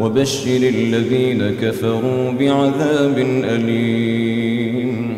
[0.00, 5.08] وبشر الذين كفروا بعذاب أليم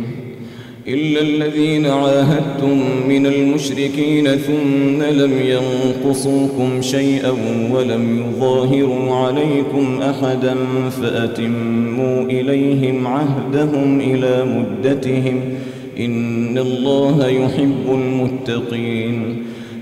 [0.88, 7.30] إلا الذين عاهدتم من المشركين ثم لم ينقصوكم شيئا
[7.72, 10.56] ولم يظاهروا عليكم أحدا
[11.02, 15.40] فأتموا إليهم عهدهم إلى مدتهم
[15.98, 19.42] إن الله يحب المتقين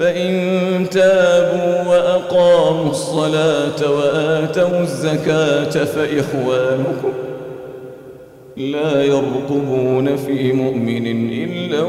[0.00, 7.12] فإن تابوا وأقاموا الصلاة وآتوا الزكاة فإخوانكم
[8.56, 11.06] لا يرقبون في مؤمن
[11.44, 11.82] إلا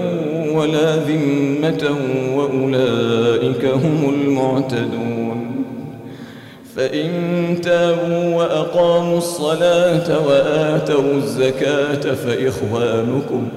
[0.59, 1.89] ولا ذمة
[2.38, 5.47] وأولئك هم المعتدون
[6.75, 7.11] فإن
[7.63, 13.47] تابوا وأقاموا الصلاة وآتوا الزكاة فإخوانكم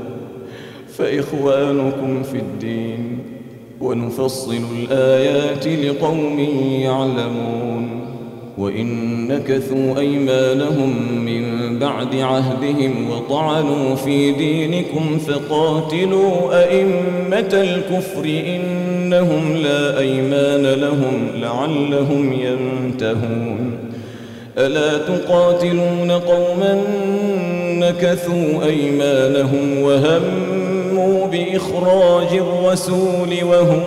[0.99, 3.34] فإخوانكم في الدين
[3.81, 6.39] ونفصل الآيات لقوم
[6.81, 7.89] يعلمون
[8.59, 8.89] وإن
[9.29, 10.95] نكثوا أيمانهم
[11.27, 11.43] من
[11.79, 18.25] بعد عهدهم وطعنوا في دينكم فقاتلوا أئمة الكفر
[18.57, 23.71] إنهم لا أيمان لهم لعلهم ينتهون
[24.59, 26.81] ألا تقاتلون قوما
[27.81, 30.23] نكثوا أيمانهم وهم
[31.35, 33.83] بإخراج الرسول وهم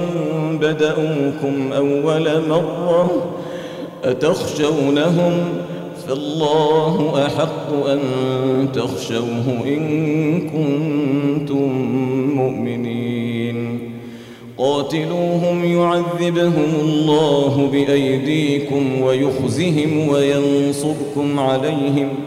[0.57, 3.25] بدأوكم أول مرة
[4.03, 5.33] أتخشونهم
[6.07, 7.99] فالله أحق أن
[8.73, 11.67] تخشوه إن كنتم
[12.35, 13.79] مؤمنين
[14.57, 22.26] قاتلوهم يعذبهم الله بأيديكم ويخزهم وينصركم عليهم ۖ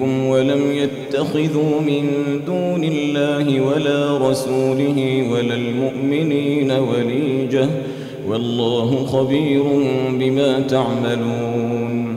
[0.00, 2.06] منكم ولم يتخذوا من
[2.46, 7.68] دون الله ولا رسوله ولا المؤمنين وليجة
[8.28, 9.62] والله خبير
[10.10, 12.16] بما تعملون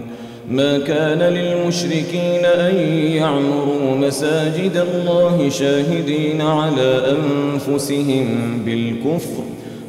[0.51, 2.75] ما كان للمشركين أن
[3.13, 7.15] يعمروا مساجد الله شاهدين على
[7.53, 8.25] أنفسهم
[8.65, 9.43] بالكفر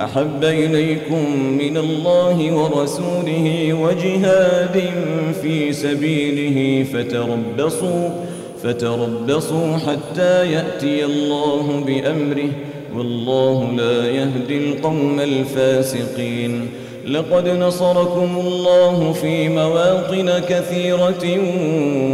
[0.00, 4.82] أحب إليكم من الله ورسوله وجهاد
[5.42, 8.08] في سبيله فتربصوا
[8.62, 12.50] فتربصوا حتى يأتي الله بأمره
[12.96, 16.68] والله لا يهدي القوم الفاسقين
[17.06, 21.38] لقد نصركم الله في مواطن كثيرة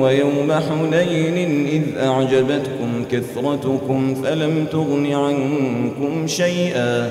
[0.01, 7.11] ويوم حنين إذ أعجبتكم كثرتكم فلم تغن عنكم شيئا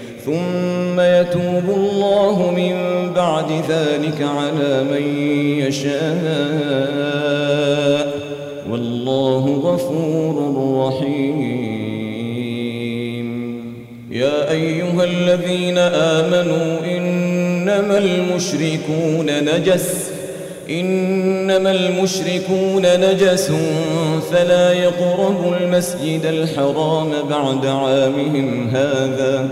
[0.25, 2.75] ثم يتوب الله من
[3.13, 5.17] بعد ذلك على من
[5.59, 8.13] يشاء
[8.71, 10.53] والله غفور
[10.85, 11.61] رحيم
[14.11, 20.11] يا أيها الذين آمنوا إنما المشركون نجس
[20.69, 23.51] إنما المشركون نجس
[24.31, 29.51] فلا يقربوا المسجد الحرام بعد عامهم هذا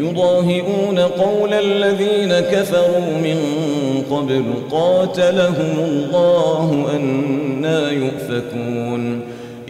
[0.00, 3.38] يضاهئون قول الذين كفروا من
[4.10, 9.20] قبل قاتلهم الله أنا يؤفكون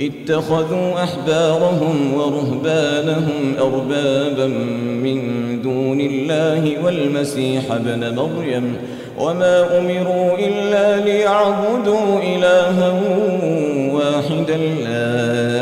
[0.00, 4.46] اتخذوا أحبارهم ورهبانهم أربابا
[5.02, 5.20] من
[5.62, 8.76] دون الله والمسيح ابن مريم
[9.18, 13.00] وما أمروا إلا ليعبدوا إلها
[13.94, 15.61] واحدا لا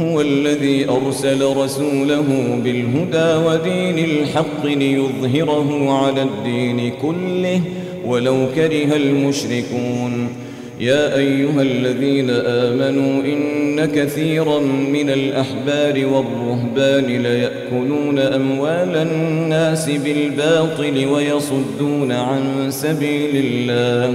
[0.00, 7.60] هو الذي أرسل رسوله بالهدى ودين الحق ليظهره على الدين كله
[8.06, 10.28] ولو كره المشركون
[10.80, 14.60] يا أيها الذين آمنوا إن كثيرا
[14.92, 24.14] من الأحبار والرهبان ليأكلون أموال الناس بالباطل ويصدون عن سبيل الله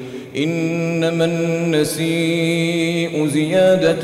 [0.37, 4.01] إنما النسيء زيادة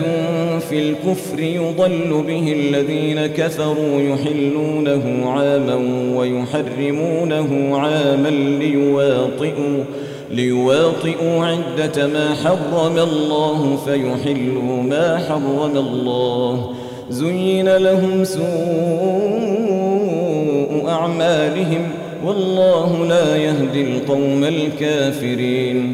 [0.69, 5.79] في الكفر يضل به الذين كفروا يحلونه عاما
[6.15, 8.29] ويحرمونه عاما
[8.61, 9.83] ليواطئوا
[10.31, 16.69] ليواطئوا عدة ما حرم الله فيحلوا ما حرم الله
[17.09, 21.81] زين لهم سوء أعمالهم
[22.25, 25.93] والله لا يهدي القوم الكافرين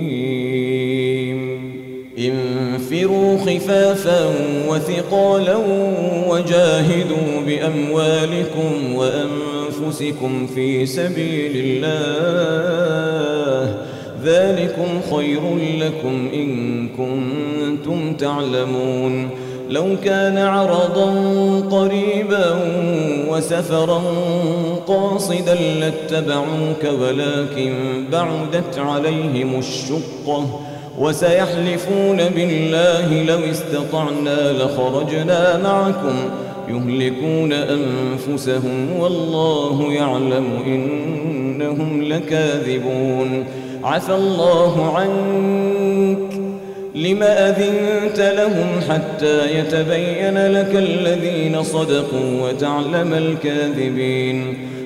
[2.17, 4.29] انفروا خفافا
[4.69, 5.55] وثقالا
[6.29, 11.51] وجاهدوا باموالكم وانفسكم في سبيل
[11.85, 13.75] الله
[14.23, 15.41] ذلكم خير
[15.79, 19.29] لكم ان كنتم تعلمون
[19.69, 21.11] لو كان عرضا
[21.59, 22.55] قريبا
[23.29, 24.01] وسفرا
[24.87, 27.73] قاصدا لاتبعوك ولكن
[28.11, 30.61] بعدت عليهم الشقه
[30.99, 36.15] وسيحلفون بالله لو استطعنا لخرجنا معكم
[36.69, 43.43] يهلكون أنفسهم والله يعلم إنهم لكاذبون
[43.83, 46.31] عفى الله عنك
[46.95, 54.57] لما أذنت لهم حتى يتبين لك الذين صدقوا وتعلم الكاذبين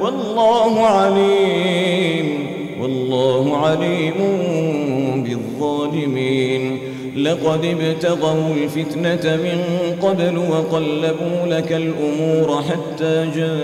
[0.00, 2.46] والله عليم
[2.82, 4.14] والله عليم
[5.24, 6.78] بالظالمين
[7.16, 9.58] لقد ابتغوا الفتنة من
[10.02, 13.58] قبل وقلبوا لك الأمور حتى جاء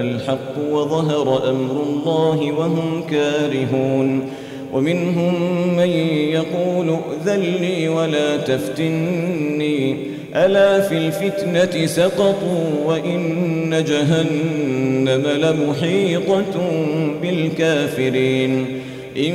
[0.00, 4.28] الحق وظهر أمر الله وهم كارهون
[4.72, 5.36] ومنهم
[5.76, 5.88] من
[6.32, 6.96] يقول
[7.26, 9.96] ائذن لي ولا تفتني
[10.36, 16.86] ألا في الفتنة سقطوا وإن جهنم لمحيطة
[17.22, 18.64] بالكافرين
[19.16, 19.34] إن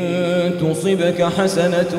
[0.61, 1.89] تصبك حسنة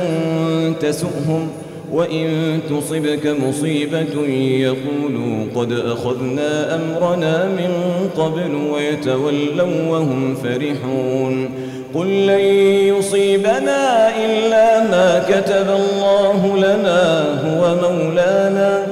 [0.81, 1.49] تسؤهم
[1.93, 7.73] وإن تصبك مصيبة يقولوا قد أخذنا أمرنا من
[8.17, 11.51] قبل ويتولوا وهم فرحون
[11.95, 12.39] قل لن
[12.99, 18.92] يصيبنا إلا ما كتب الله لنا هو مولانا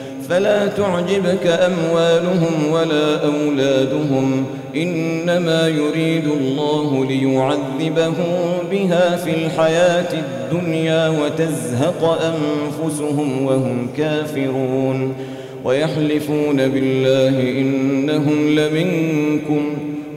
[0.31, 8.35] فلا تعجبك أموالهم ولا أولادهم إنما يريد الله ليعذبهم
[8.71, 15.13] بها في الحياة الدنيا وتزهق أنفسهم وهم كافرون
[15.65, 19.61] ويحلفون بالله إنهم لمنكم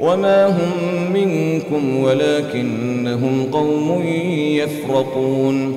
[0.01, 0.73] وما هم
[1.13, 4.05] منكم ولكنهم قوم
[4.37, 5.77] يفرقون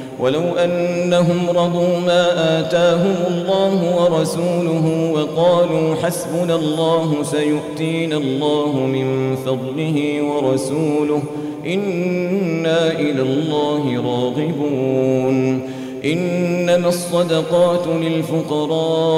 [0.21, 11.21] ولو أنهم رضوا ما آتاهم الله ورسوله وقالوا حسبنا الله سيؤتينا الله من فضله ورسوله
[11.65, 15.61] إنا إلى الله راغبون
[16.05, 19.13] إنما الصدقات للفقراء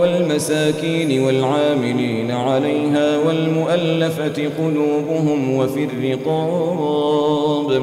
[0.00, 7.82] والمساكين والعاملين عليها والمؤلفة قلوبهم وفي الرقاب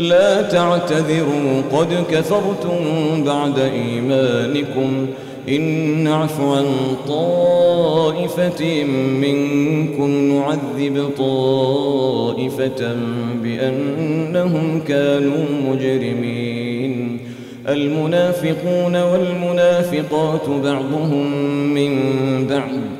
[0.00, 2.78] لا تعتذروا قد كفرتم
[3.24, 5.06] بعد إيمانكم
[5.48, 5.64] إن
[6.04, 6.66] نعف عن
[7.08, 8.84] طائفة
[9.20, 12.96] منكم نعذب طائفة
[13.42, 17.18] بأنهم كانوا مجرمين
[17.68, 21.90] المنافقون والمنافقات بعضهم من
[22.50, 22.99] بعض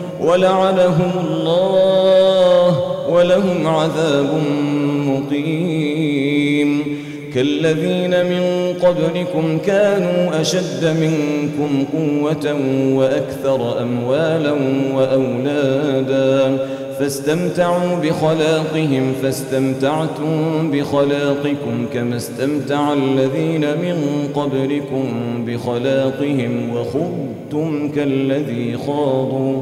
[0.27, 2.79] ولعنهم الله
[3.09, 4.29] ولهم عذاب
[4.87, 7.01] مقيم
[7.33, 12.55] كالذين من قبلكم كانوا أشد منكم قوة
[12.93, 14.53] وأكثر أموالا
[14.95, 16.57] وأولادا
[16.99, 25.05] فاستمتعوا بخلاقهم فاستمتعتم بخلاقكم كما استمتع الذين من قبلكم
[25.45, 29.61] بخلاقهم وخذتم كالذي خاضوا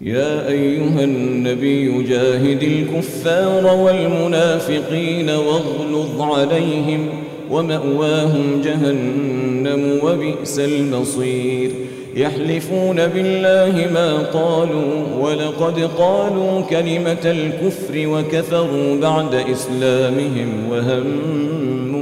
[0.00, 7.06] يا أيها النبي جاهد الكفار والمنافقين واغلظ عليهم
[7.50, 11.70] ومأواهم جهنم وبئس المصير
[12.16, 22.01] يحلفون بالله ما قالوا ولقد قالوا كلمة الكفر وكفروا بعد إسلامهم وهموا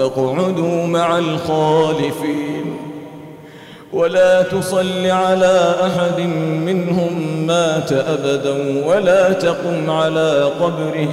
[0.00, 2.76] فاقعدوا مع الخالفين
[3.92, 6.20] ولا تصل على أحد
[6.64, 11.08] منهم مات أبدا ولا تقم على قبره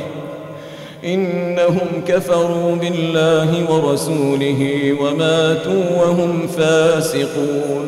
[1.05, 7.87] إنهم كفروا بالله ورسوله وماتوا وهم فاسقون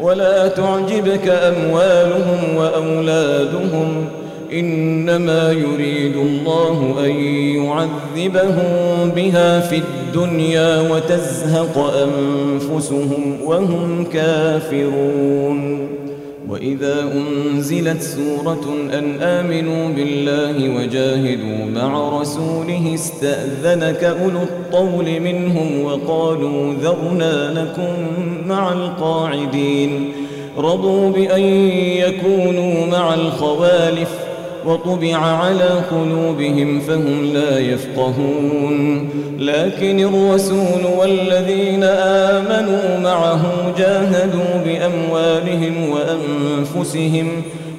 [0.00, 4.08] ولا تعجبك أموالهم وأولادهم
[4.52, 7.10] إنما يريد الله أن
[7.64, 8.70] يعذبهم
[9.16, 15.88] بها في الدنيا وتزهق أنفسهم وهم كافرون
[16.48, 18.64] وإذا أنزلت سورة
[18.98, 27.90] أن آمنوا بالله وجاهدوا مع رسوله استأذنك أولو الطول منهم وقالوا ذرنا لكم
[28.48, 30.12] مع القاعدين
[30.58, 31.40] رضوا بأن
[31.92, 34.10] يكونوا مع الخوالف
[34.68, 43.40] وطبع على قلوبهم فهم لا يفقهون لكن الرسول والذين آمنوا معه
[43.78, 47.28] جاهدوا بأموالهم وأنفسهم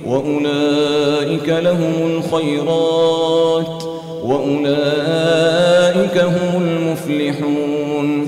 [0.06, 3.84] وأولئك لهم الخيرات
[4.24, 8.28] وأولئك هم المفلحون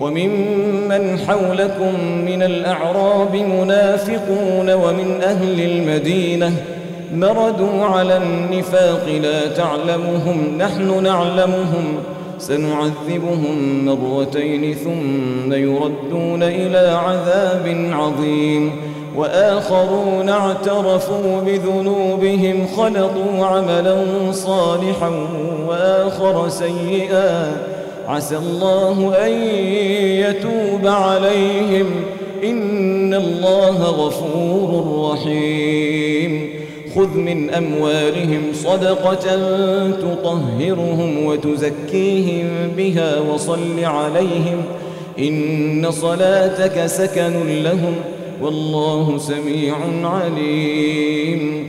[0.00, 6.52] وممن حولكم من الأعراب منافقون ومن أهل المدينة
[7.14, 11.98] مردوا على النفاق لا تعلمهم نحن نعلمهم
[12.38, 18.70] سنعذبهم مرتين ثم يردون إلى عذاب عظيم
[19.16, 23.96] وآخرون اعترفوا بذنوبهم خلطوا عملا
[24.32, 25.10] صالحا
[25.68, 27.56] وآخر سيئا
[28.06, 29.32] عسى الله أن
[30.20, 31.86] يتوب عليهم
[32.44, 36.48] إن الله غفور رحيم
[36.94, 39.14] خذ من أموالهم صدقة
[39.90, 44.62] تطهرهم وتزكيهم بها وصل عليهم
[45.18, 47.92] إن صلاتك سكن لهم
[48.42, 51.68] والله سميع عليم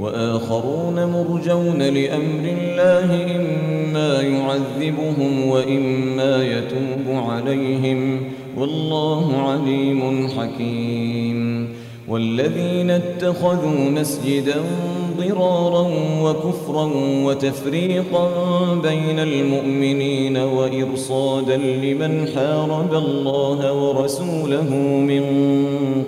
[0.00, 8.20] وآخرون مرجون لأمر الله إما يعذبهم وإما يتوب عليهم
[8.58, 11.68] والله عليم حكيم
[12.08, 14.54] والذين اتخذوا مسجدا
[15.18, 15.90] ضرارا
[16.22, 16.90] وكفرا
[17.24, 18.28] وتفريقا
[18.82, 24.74] بين المؤمنين وإرصادا لمن حارب الله ورسوله
[25.08, 25.24] من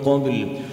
[0.05, 0.72] قبل ۖ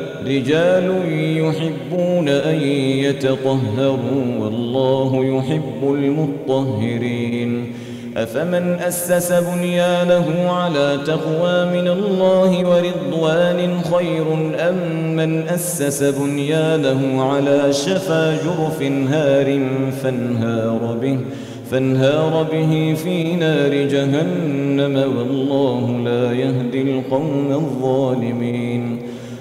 [0.27, 2.61] رجال يحبون أن
[3.01, 7.71] يتطهروا والله يحب المطهرين
[8.17, 14.25] أفمن أسس بنيانه على تقوى من الله ورضوان خير
[14.69, 19.59] أم من أسس بنيانه على شفا جرف هار
[20.03, 21.17] فانهار به
[21.71, 28.97] فانهار به في نار جهنم والله لا يهدي القوم الظالمين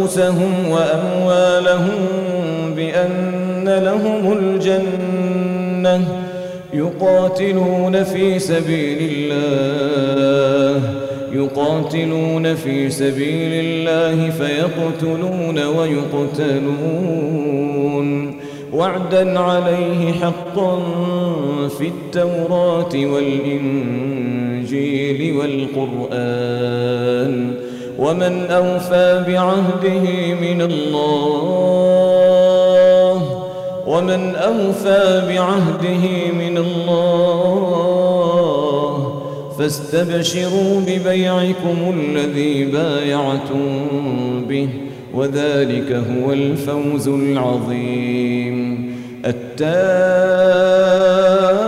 [0.00, 1.92] أنفسهم وأموالهم
[2.76, 6.24] بأن لهم الجنة
[6.74, 10.82] يقاتلون في سبيل الله
[11.32, 18.38] يقاتلون في سبيل الله فيقتلون ويقتلون
[18.72, 20.78] وعدا عليه حقا
[21.78, 27.54] في التوراة والإنجيل والقرآن
[27.98, 33.44] ومن أوفى بعهده من الله
[33.86, 37.58] ومن أوفى بعهده من الله
[39.58, 43.68] فاستبشروا ببيعكم الذي بايعتم
[44.48, 44.68] به
[45.14, 48.88] وذلك هو الفوز العظيم
[49.26, 51.67] التالي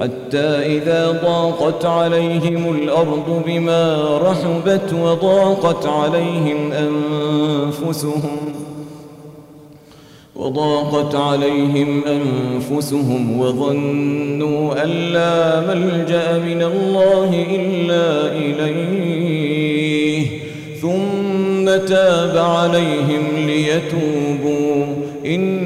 [0.00, 8.36] حتى إذا ضاقت عليهم الأرض بما رحبت وضاقت عليهم أنفسهم
[10.36, 20.26] وضاقت عليهم أنفسهم وظنوا أن لا ملجأ من الله إلا إليه
[20.82, 24.84] ثم تاب عليهم ليتوبوا
[25.26, 25.65] إن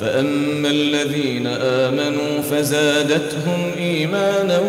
[0.00, 4.60] فأما الذين آمنوا فزادتهم إيمانا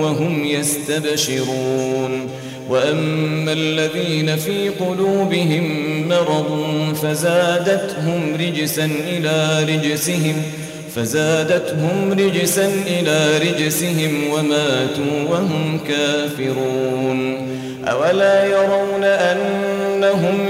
[0.00, 2.28] وهم يستبشرون
[2.68, 5.68] وأما الذين في قلوبهم
[6.08, 6.64] مرض
[7.02, 10.34] فزادتهم رجسا إلى رجسهم
[10.96, 17.36] فزادتهم رجسا إلى رجسهم وماتوا وهم كافرون
[17.86, 20.49] أولا يرون أنهم